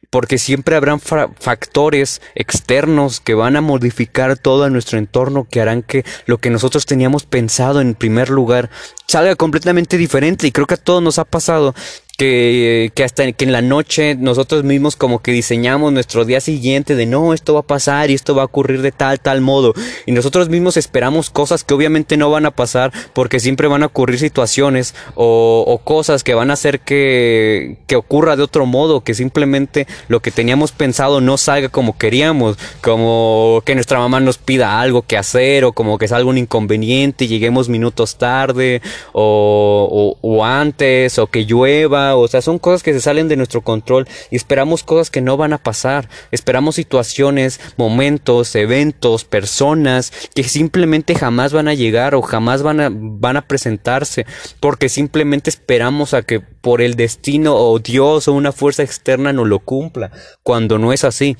porque 0.10 0.38
siempre 0.38 0.76
habrán 0.76 1.00
factores 1.02 2.22
externos 2.34 3.20
que 3.20 3.34
van 3.34 3.58
a 3.58 3.62
modificar 3.62 4.38
todo 4.38 4.70
nuestro 4.70 4.98
entorno, 4.98 5.46
que 5.50 5.60
harán 5.60 5.84
que 5.84 6.06
lo 6.26 6.38
que 6.38 6.50
nosotros 6.50 6.86
teníamos 6.86 7.26
pensado 7.26 7.82
en 7.82 7.94
primer 7.94 8.30
lugar 8.30 8.70
salga 9.08 9.36
completamente 9.36 9.98
diferente. 9.98 10.48
Y 10.48 10.52
creo 10.52 10.66
que 10.66 10.76
a 10.76 10.78
todos 10.78 11.04
nos 11.04 11.20
ha 11.20 11.26
pasado 11.26 11.76
que, 12.18 12.92
que, 12.96 13.04
hasta 13.04 13.32
que 13.32 13.46
en 13.46 13.52
la 13.52 13.62
noche 13.62 14.16
nosotros 14.16 14.64
mismos 14.64 14.96
como 14.96 15.20
que 15.20 15.32
diseñamos 15.32 15.94
nuestro 15.94 16.26
día 16.26 16.42
siguiente 16.42 16.96
de 16.96 17.06
no, 17.06 17.34
esto 17.34 17.54
va 17.54 17.60
a 17.60 17.64
pasar 17.64 18.10
y 18.10 18.16
esto 18.16 18.34
va 18.34 18.42
a 18.42 18.46
ocurrir 18.46 18.82
de 18.82 18.92
tal, 18.92 19.20
tal 19.20 19.42
modo. 19.42 19.74
Y 20.08 20.12
nosotros 20.12 20.50
mismos 20.50 20.78
esperamos 20.78 21.30
cosas 21.30 21.64
que 21.64 21.76
obviamente 21.76 22.18
no 22.18 22.32
van 22.32 22.48
a 22.48 22.52
pasar 22.52 22.92
porque 23.14 23.40
siempre 23.40 23.68
van 23.68 23.84
a 23.84 23.86
ocurrir 23.86 24.18
situaciones 24.18 24.96
o, 25.14 25.64
o 25.68 25.78
cosas 25.78 26.24
que 26.24 26.34
van 26.34 26.50
a 26.50 26.54
hacer 26.54 26.80
que, 26.80 27.78
que 27.86 27.96
ocurra 27.96 28.36
de 28.36 28.44
otro 28.44 28.66
modo, 28.66 29.02
que 29.02 29.14
simplemente 29.14 29.86
lo 30.08 30.20
que 30.20 30.32
teníamos 30.32 30.72
pensado 30.72 31.22
no 31.22 31.38
salga 31.38 31.70
como 31.70 32.00
queríamos, 32.00 32.58
como 32.82 33.62
que 33.64 33.76
nuestra 33.76 34.00
mamá 34.00 34.20
nos 34.20 34.40
pida 34.40 34.82
algo 34.82 35.04
que 35.04 35.18
hacer 35.18 35.66
o 35.66 35.72
como 35.72 36.00
que 36.00 36.08
salga 36.08 36.28
un 36.28 36.40
inconveniente 36.40 37.26
y 37.26 37.28
lleguemos 37.28 37.70
minutos 37.70 38.18
tarde 38.18 38.82
o, 39.14 40.18
o, 40.22 40.28
o 40.28 40.44
antes 40.44 41.20
o 41.20 41.28
que 41.28 41.46
llueva 41.46 42.07
o 42.16 42.28
sea, 42.28 42.42
son 42.42 42.60
cosas 42.60 42.84
que 42.84 42.94
se 42.94 43.02
salen 43.02 43.28
de 43.28 43.36
nuestro 43.36 43.62
control 43.62 44.08
y 44.32 44.36
esperamos 44.36 44.84
cosas 44.84 45.10
que 45.10 45.22
no 45.22 45.38
van 45.38 45.54
a 45.54 45.58
pasar, 45.58 46.10
esperamos 46.32 46.76
situaciones, 46.76 47.60
momentos, 47.78 48.56
eventos, 48.56 49.26
personas 49.26 50.12
que 50.34 50.44
simplemente 50.44 51.16
jamás 51.16 51.54
van 51.54 51.68
a 51.68 51.74
llegar 51.74 52.16
o 52.16 52.22
jamás 52.22 52.64
van 52.64 52.80
a, 52.80 52.90
van 52.92 53.38
a 53.38 53.48
presentarse, 53.48 54.26
porque 54.60 54.90
simplemente 54.90 55.50
esperamos 55.50 56.14
a 56.14 56.22
que 56.22 56.40
por 56.40 56.82
el 56.82 56.96
destino 56.96 57.56
o 57.56 57.80
Dios 57.80 58.28
o 58.28 58.34
una 58.34 58.52
fuerza 58.52 58.84
externa 58.84 59.34
no 59.34 59.46
lo 59.46 59.60
cumpla, 59.60 60.12
cuando 60.44 60.78
no 60.78 60.94
es 60.94 61.04
así. 61.04 61.38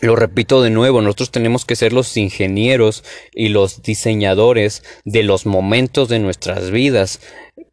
Lo 0.00 0.14
repito 0.14 0.62
de 0.62 0.70
nuevo, 0.70 1.02
nosotros 1.02 1.32
tenemos 1.32 1.64
que 1.64 1.74
ser 1.74 1.92
los 1.92 2.16
ingenieros 2.16 3.02
y 3.32 3.48
los 3.48 3.82
diseñadores 3.82 4.84
de 5.04 5.24
los 5.24 5.44
momentos 5.44 6.08
de 6.08 6.20
nuestras 6.20 6.70
vidas 6.70 7.20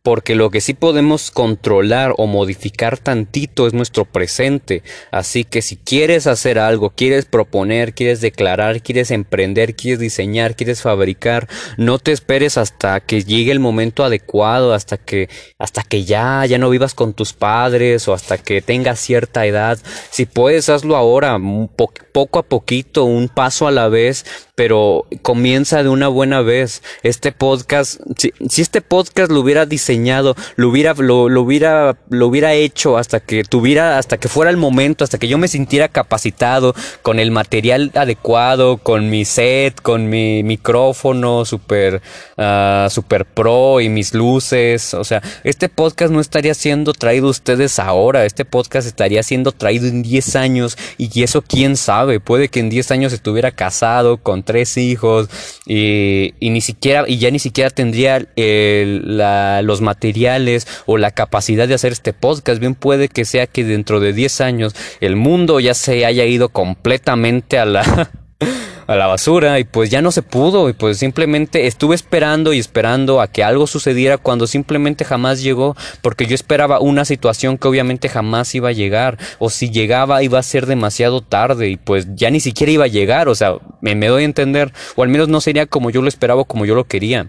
porque 0.06 0.36
lo 0.36 0.52
que 0.52 0.62
sí 0.62 0.76
podemos 0.76 1.32
controlar 1.32 2.14
o 2.20 2.28
modificar 2.28 3.00
tantito 3.00 3.66
es 3.66 3.74
nuestro 3.74 4.06
presente. 4.06 4.84
Así 5.10 5.46
que 5.46 5.64
si 5.64 5.78
quieres 5.78 6.28
hacer 6.28 6.60
algo, 6.60 6.92
quieres 6.92 7.26
proponer, 7.26 7.96
quieres 7.96 8.22
declarar, 8.22 8.84
quieres 8.84 9.10
emprender, 9.10 9.76
quieres 9.76 10.00
diseñar, 10.00 10.56
quieres 10.56 10.84
fabricar, 10.84 11.48
no 11.78 11.98
te 11.98 12.12
esperes 12.12 12.60
hasta 12.60 13.00
que 13.00 13.24
llegue 13.24 13.52
el 13.52 13.60
momento 13.60 14.04
adecuado, 14.04 14.76
hasta 14.76 14.98
que 14.98 15.28
hasta 15.58 15.82
que 15.82 16.04
ya 16.04 16.46
ya 16.46 16.60
no 16.60 16.70
vivas 16.70 16.94
con 16.94 17.16
tus 17.16 17.34
padres 17.34 18.08
o 18.08 18.14
hasta 18.14 18.38
que 18.38 18.62
tengas 18.62 19.00
cierta 19.00 19.48
edad. 19.48 19.80
Si 20.12 20.28
puedes 20.28 20.70
hazlo 20.70 20.98
ahora, 20.98 21.40
poco 22.12 22.38
a 22.38 22.44
poquito, 22.44 23.06
un 23.06 23.28
paso 23.28 23.68
a 23.68 23.72
la 23.72 23.88
vez, 23.88 24.24
pero 24.54 25.08
comienza 25.24 25.82
de 25.82 25.90
una 25.90 26.10
buena 26.10 26.42
vez. 26.42 26.84
Este 27.02 27.32
podcast, 27.32 28.00
si, 28.20 28.34
si 28.48 28.62
este 28.62 28.82
podcast 28.82 29.32
lo 29.32 29.40
hubiera 29.40 29.66
diseñado 29.66 29.95
lo 30.56 30.70
hubiera, 30.70 30.94
lo, 30.94 31.42
hubiera, 31.42 31.98
lo 32.10 32.28
hubiera 32.28 32.54
hecho 32.54 32.98
hasta 32.98 33.20
que 33.20 33.44
tuviera, 33.44 33.98
hasta 33.98 34.18
que 34.18 34.28
fuera 34.28 34.52
el 34.52 34.58
momento, 34.58 35.04
hasta 35.04 35.18
que 35.18 35.28
yo 35.28 35.38
me 35.38 35.48
sintiera 35.48 35.88
capacitado 35.88 36.74
con 37.02 37.20
el 37.20 37.32
material 37.32 37.92
adecuado, 37.96 38.78
con 38.78 39.10
mi 39.10 39.26
set, 39.26 39.82
con 39.82 40.10
mi 40.10 40.44
micrófono 40.44 41.46
super, 41.46 42.02
uh, 42.38 43.24
pro 43.34 43.82
y 43.82 43.90
mis 43.90 44.14
luces. 44.14 44.94
O 44.94 45.04
sea, 45.04 45.22
este 45.44 45.70
podcast 45.70 46.12
no 46.12 46.20
estaría 46.20 46.54
siendo 46.54 46.94
traído 46.94 47.28
ustedes 47.28 47.80
ahora. 47.80 48.26
Este 48.26 48.46
podcast 48.46 48.88
estaría 48.88 49.24
siendo 49.24 49.52
traído 49.52 49.88
en 49.88 50.04
10 50.04 50.36
años 50.36 50.78
y 50.98 51.24
eso 51.24 51.42
quién 51.42 51.78
sabe. 51.78 52.20
Puede 52.20 52.50
que 52.50 52.60
en 52.60 52.70
10 52.70 52.92
años 52.92 53.14
estuviera 53.14 53.52
casado 53.52 54.18
con 54.18 54.44
tres 54.44 54.78
hijos 54.78 55.30
y, 55.66 56.34
ni 56.42 56.62
siquiera, 56.62 57.06
y 57.08 57.18
ya 57.18 57.32
ni 57.32 57.40
siquiera 57.40 57.70
tendría 57.70 58.26
el, 58.36 59.18
la, 59.18 59.62
los 59.62 59.82
materiales 59.86 60.68
o 60.86 60.98
la 60.98 61.12
capacidad 61.12 61.68
de 61.68 61.76
hacer 61.76 61.94
este 61.94 62.12
podcast. 62.12 62.60
Bien 62.60 62.76
puede 62.76 63.08
que 63.08 63.24
sea 63.24 63.48
que 63.48 63.64
dentro 63.64 64.00
de 64.02 64.12
10 64.12 64.42
años 64.42 64.76
el 65.00 65.16
mundo 65.16 65.60
ya 65.60 65.74
se 65.74 66.06
haya 66.06 66.26
ido 66.26 66.50
completamente 66.50 67.58
a 67.58 67.66
la... 67.66 68.12
a 68.88 68.96
la 68.96 69.08
basura 69.08 69.60
y 69.60 69.64
pues 69.64 69.90
ya 69.90 70.02
no 70.02 70.12
se 70.12 70.22
pudo 70.22 70.70
y 70.70 70.74
pues 70.74 70.98
simplemente 70.98 71.68
estuve 71.68 71.96
esperando 71.96 72.54
y 72.54 72.60
esperando 72.60 73.22
a 73.22 73.28
que 73.28 73.44
algo 73.44 73.68
sucediera 73.68 74.18
cuando 74.18 74.48
simplemente 74.48 75.06
jamás 75.06 75.42
llegó 75.42 75.76
porque 76.02 76.26
yo 76.26 76.36
esperaba 76.36 76.80
una 76.80 77.06
situación 77.06 77.58
que 77.58 77.68
obviamente 77.68 78.10
jamás 78.10 78.54
iba 78.56 78.70
a 78.70 78.74
llegar 78.74 79.18
o 79.40 79.50
si 79.50 79.70
llegaba 79.70 80.24
iba 80.24 80.40
a 80.40 80.44
ser 80.44 80.66
demasiado 80.66 81.22
tarde 81.22 81.70
y 81.70 81.78
pues 81.78 82.08
ya 82.16 82.30
ni 82.30 82.40
siquiera 82.40 82.72
iba 82.72 82.86
a 82.86 82.90
llegar 82.90 83.28
o 83.28 83.36
sea 83.36 83.56
me, 83.82 83.96
me 83.96 84.08
doy 84.08 84.24
a 84.24 84.26
entender 84.26 84.72
o 84.96 85.04
al 85.04 85.10
menos 85.10 85.30
no 85.30 85.42
sería 85.42 85.66
como 85.66 85.90
yo 85.90 86.02
lo 86.02 86.08
esperaba 86.08 86.44
como 86.44 86.66
yo 86.66 86.76
lo 86.76 86.86
quería 86.86 87.28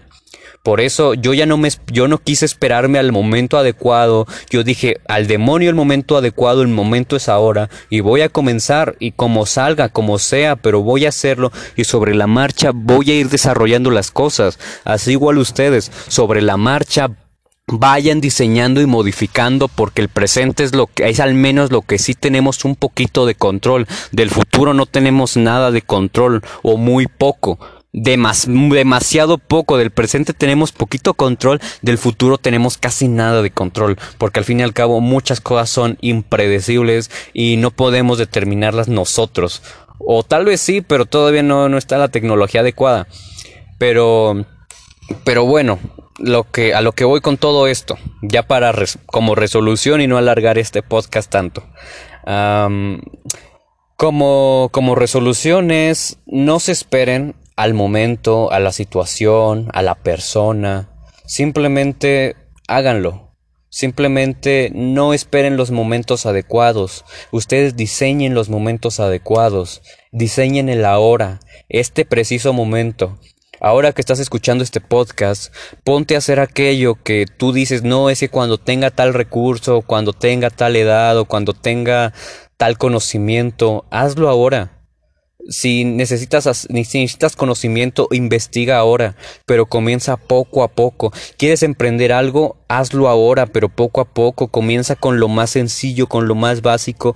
por 0.67 0.81
eso 0.81 1.13
yo 1.13 1.33
ya 1.33 1.45
no 1.45 1.55
me 1.55 1.69
yo 1.93 2.09
no 2.09 2.17
quise 2.17 2.43
esperarme 2.43 2.99
al 2.99 3.13
momento 3.13 3.57
adecuado. 3.57 4.27
Yo 4.49 4.65
dije, 4.65 4.97
al 5.07 5.25
demonio 5.25 5.69
el 5.69 5.77
momento 5.77 6.17
adecuado, 6.17 6.61
el 6.61 6.67
momento 6.67 7.15
es 7.15 7.29
ahora 7.29 7.69
y 7.89 8.01
voy 8.01 8.19
a 8.19 8.27
comenzar 8.27 8.97
y 8.99 9.13
como 9.13 9.45
salga, 9.45 9.87
como 9.87 10.19
sea, 10.19 10.57
pero 10.57 10.81
voy 10.81 11.05
a 11.05 11.09
hacerlo 11.09 11.53
y 11.77 11.85
sobre 11.85 12.15
la 12.15 12.27
marcha 12.27 12.71
voy 12.73 13.11
a 13.11 13.15
ir 13.15 13.29
desarrollando 13.29 13.91
las 13.91 14.11
cosas. 14.11 14.59
Así 14.83 15.11
igual 15.11 15.37
ustedes, 15.37 15.89
sobre 16.09 16.41
la 16.41 16.57
marcha 16.57 17.11
vayan 17.67 18.19
diseñando 18.19 18.81
y 18.81 18.85
modificando 18.87 19.69
porque 19.69 20.01
el 20.01 20.09
presente 20.09 20.65
es 20.65 20.75
lo 20.75 20.87
que 20.87 21.07
es 21.07 21.21
al 21.21 21.33
menos 21.33 21.71
lo 21.71 21.81
que 21.81 21.97
sí 21.97 22.13
tenemos 22.13 22.65
un 22.65 22.75
poquito 22.75 23.25
de 23.25 23.35
control. 23.35 23.87
Del 24.11 24.31
futuro 24.31 24.73
no 24.73 24.85
tenemos 24.85 25.37
nada 25.37 25.71
de 25.71 25.81
control 25.81 26.41
o 26.61 26.75
muy 26.75 27.07
poco 27.07 27.57
demasiado 28.03 29.37
poco 29.37 29.77
del 29.77 29.91
presente 29.91 30.33
tenemos 30.33 30.71
poquito 30.71 31.13
control, 31.15 31.59
del 31.81 31.97
futuro 31.97 32.37
tenemos 32.37 32.77
casi 32.77 33.07
nada 33.07 33.41
de 33.41 33.51
control, 33.51 33.97
porque 34.17 34.39
al 34.39 34.45
fin 34.45 34.59
y 34.59 34.63
al 34.63 34.73
cabo 34.73 35.01
muchas 35.01 35.41
cosas 35.41 35.69
son 35.69 35.97
impredecibles 36.01 37.09
y 37.33 37.57
no 37.57 37.71
podemos 37.71 38.17
determinarlas 38.17 38.87
nosotros. 38.87 39.63
O 39.99 40.23
tal 40.23 40.45
vez 40.45 40.61
sí, 40.61 40.81
pero 40.81 41.05
todavía 41.05 41.43
no, 41.43 41.69
no 41.69 41.77
está 41.77 41.97
la 41.97 42.09
tecnología 42.09 42.61
adecuada. 42.61 43.07
Pero, 43.79 44.45
pero 45.23 45.45
bueno, 45.45 45.79
lo 46.19 46.49
que, 46.49 46.73
a 46.75 46.81
lo 46.81 46.91
que 46.91 47.03
voy 47.03 47.21
con 47.21 47.37
todo 47.37 47.67
esto, 47.67 47.97
ya 48.21 48.43
para 48.43 48.73
como 49.07 49.33
resolución 49.33 50.01
y 50.01 50.07
no 50.07 50.17
alargar 50.17 50.57
este 50.57 50.83
podcast 50.83 51.31
tanto. 51.31 51.63
como, 53.95 54.69
como 54.71 54.95
resoluciones, 54.95 56.19
no 56.27 56.59
se 56.59 56.73
esperen 56.73 57.35
al 57.57 57.73
momento, 57.73 58.51
a 58.51 58.59
la 58.59 58.71
situación, 58.71 59.67
a 59.73 59.81
la 59.81 59.95
persona. 59.95 60.89
Simplemente 61.25 62.37
háganlo. 62.67 63.33
Simplemente 63.69 64.71
no 64.73 65.13
esperen 65.13 65.57
los 65.57 65.71
momentos 65.71 66.25
adecuados. 66.25 67.03
Ustedes 67.31 67.75
diseñen 67.75 68.33
los 68.33 68.49
momentos 68.49 68.99
adecuados. 68.99 69.81
Diseñen 70.11 70.69
el 70.69 70.85
ahora, 70.85 71.39
este 71.67 72.05
preciso 72.05 72.53
momento. 72.53 73.19
Ahora 73.59 73.91
que 73.91 74.01
estás 74.01 74.19
escuchando 74.19 74.63
este 74.63 74.79
podcast, 74.79 75.53
ponte 75.83 76.13
a 76.13 76.19
hacer 76.19 76.39
aquello 76.39 76.95
que 77.03 77.25
tú 77.25 77.53
dices, 77.53 77.81
no, 77.81 78.11
es 78.11 78.19
que 78.19 78.29
cuando 78.29 78.59
tenga 78.59 78.91
tal 78.91 79.15
recurso, 79.15 79.81
cuando 79.81 80.13
tenga 80.13 80.51
tal 80.51 80.75
edad 80.75 81.17
o 81.17 81.25
cuando 81.25 81.53
tenga 81.53 82.13
tal 82.57 82.77
conocimiento, 82.77 83.85
hazlo 83.89 84.29
ahora. 84.29 84.76
Si 85.49 85.85
necesitas, 85.85 86.67
necesitas 86.69 87.35
conocimiento, 87.35 88.07
investiga 88.11 88.77
ahora, 88.77 89.15
pero 89.45 89.65
comienza 89.65 90.17
poco 90.17 90.63
a 90.63 90.67
poco. 90.67 91.11
¿Quieres 91.37 91.63
emprender 91.63 92.11
algo? 92.11 92.57
Hazlo 92.67 93.07
ahora, 93.07 93.45
pero 93.45 93.69
poco 93.69 94.01
a 94.01 94.05
poco. 94.05 94.49
Comienza 94.49 94.95
con 94.95 95.19
lo 95.19 95.27
más 95.27 95.51
sencillo, 95.51 96.07
con 96.07 96.27
lo 96.27 96.35
más 96.35 96.61
básico, 96.61 97.15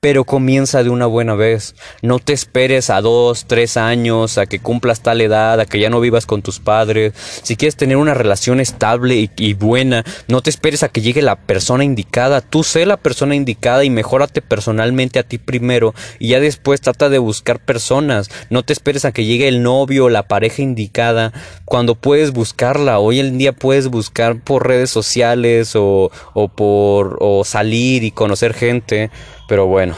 pero 0.00 0.24
comienza 0.24 0.82
de 0.82 0.90
una 0.90 1.06
buena 1.06 1.34
vez. 1.34 1.74
No 2.02 2.18
te 2.18 2.32
esperes 2.32 2.90
a 2.90 3.00
dos, 3.00 3.46
tres 3.46 3.76
años, 3.76 4.38
a 4.38 4.46
que 4.46 4.60
cumplas 4.60 5.00
tal 5.00 5.20
edad, 5.20 5.58
a 5.58 5.66
que 5.66 5.80
ya 5.80 5.90
no 5.90 6.00
vivas 6.00 6.26
con 6.26 6.42
tus 6.42 6.60
padres. 6.60 7.14
Si 7.42 7.56
quieres 7.56 7.76
tener 7.76 7.96
una 7.96 8.14
relación 8.14 8.60
estable 8.60 9.30
y, 9.36 9.54
buena, 9.54 10.04
no 10.28 10.42
te 10.42 10.50
esperes 10.50 10.82
a 10.82 10.88
que 10.88 11.00
llegue 11.00 11.22
la 11.22 11.36
persona 11.36 11.82
indicada. 11.82 12.40
Tú 12.40 12.62
sé 12.62 12.86
la 12.86 12.98
persona 12.98 13.34
indicada 13.34 13.84
y 13.84 13.90
mejórate 13.90 14.42
personalmente 14.42 15.18
a 15.18 15.22
ti 15.22 15.38
primero 15.38 15.94
y 16.18 16.28
ya 16.28 16.40
después 16.40 16.80
trata 16.80 17.08
de 17.08 17.18
buscar 17.18 17.58
personas. 17.58 18.30
No 18.50 18.62
te 18.62 18.72
esperes 18.72 19.04
a 19.04 19.12
que 19.12 19.24
llegue 19.24 19.48
el 19.48 19.62
novio 19.62 20.04
o 20.04 20.10
la 20.10 20.28
pareja 20.28 20.62
indicada 20.62 21.32
cuando 21.64 21.94
puedes 21.94 22.32
buscarla. 22.32 22.98
Hoy 22.98 23.20
en 23.20 23.38
día 23.38 23.52
puedes 23.52 23.88
buscar 23.88 24.40
por 24.40 24.68
redes 24.68 24.90
sociales 24.90 25.74
o, 25.74 26.10
o 26.34 26.48
por 26.48 27.16
o 27.20 27.44
salir 27.44 28.04
y 28.04 28.10
conocer 28.10 28.54
gente. 28.54 29.10
Pero 29.48 29.66
bueno. 29.66 29.94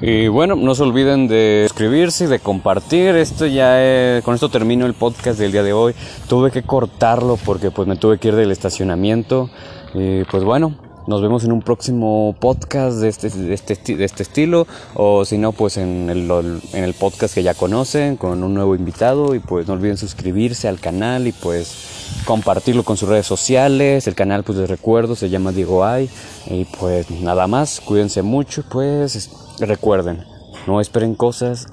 Y 0.00 0.28
bueno, 0.28 0.54
no 0.56 0.74
se 0.74 0.82
olviden 0.82 1.28
de 1.28 1.64
suscribirse 1.68 2.24
y 2.24 2.26
de 2.26 2.38
compartir. 2.38 3.14
Esto 3.16 3.46
ya 3.46 4.20
con 4.22 4.34
esto 4.34 4.48
termino 4.48 4.86
el 4.86 4.94
podcast 4.94 5.38
del 5.38 5.52
día 5.52 5.62
de 5.62 5.72
hoy. 5.72 5.94
Tuve 6.28 6.50
que 6.50 6.62
cortarlo 6.62 7.38
porque 7.44 7.70
pues 7.70 7.88
me 7.88 7.96
tuve 7.96 8.18
que 8.18 8.28
ir 8.28 8.34
del 8.34 8.50
estacionamiento. 8.50 9.50
Y 9.94 10.24
pues 10.24 10.44
bueno, 10.44 10.74
nos 11.06 11.20
vemos 11.20 11.44
en 11.44 11.52
un 11.52 11.60
próximo 11.60 12.34
podcast 12.38 12.98
de 12.98 13.08
este, 13.08 13.28
de 13.28 13.54
este, 13.54 13.96
de 13.96 14.04
este 14.04 14.22
estilo. 14.22 14.66
O 14.94 15.24
si 15.24 15.38
no, 15.38 15.52
pues 15.52 15.76
en 15.76 16.08
el, 16.10 16.30
en 16.72 16.84
el 16.84 16.94
podcast 16.94 17.34
que 17.34 17.42
ya 17.42 17.54
conocen, 17.54 18.16
con 18.16 18.42
un 18.42 18.54
nuevo 18.54 18.74
invitado. 18.74 19.34
Y 19.34 19.40
pues 19.40 19.66
no 19.66 19.74
olviden 19.74 19.96
suscribirse 19.96 20.68
al 20.68 20.80
canal 20.80 21.26
y 21.26 21.32
pues 21.32 22.22
compartirlo 22.26 22.84
con 22.84 22.96
sus 22.96 23.08
redes 23.08 23.26
sociales. 23.26 24.06
El 24.06 24.14
canal, 24.14 24.44
pues 24.44 24.58
les 24.58 24.70
recuerdo, 24.70 25.14
se 25.14 25.28
llama 25.28 25.52
Diego 25.52 25.84
Ay. 25.84 26.08
Y 26.46 26.64
pues 26.64 27.10
nada 27.10 27.46
más, 27.46 27.80
cuídense 27.80 28.22
mucho. 28.22 28.64
Pues 28.70 29.30
recuerden, 29.60 30.24
no 30.66 30.80
esperen 30.80 31.14
cosas 31.14 31.66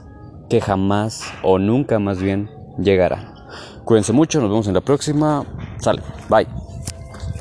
que 0.49 0.59
jamás 0.59 1.23
o 1.43 1.57
nunca 1.57 1.99
más 1.99 2.21
bien 2.21 2.49
llegarán. 2.77 3.33
Cuídense 3.85 4.13
mucho, 4.13 4.39
nos 4.41 4.49
vemos 4.49 4.67
en 4.67 4.73
la 4.73 4.81
próxima. 4.81 5.45
Sale, 5.79 6.01
bye. 6.29 6.60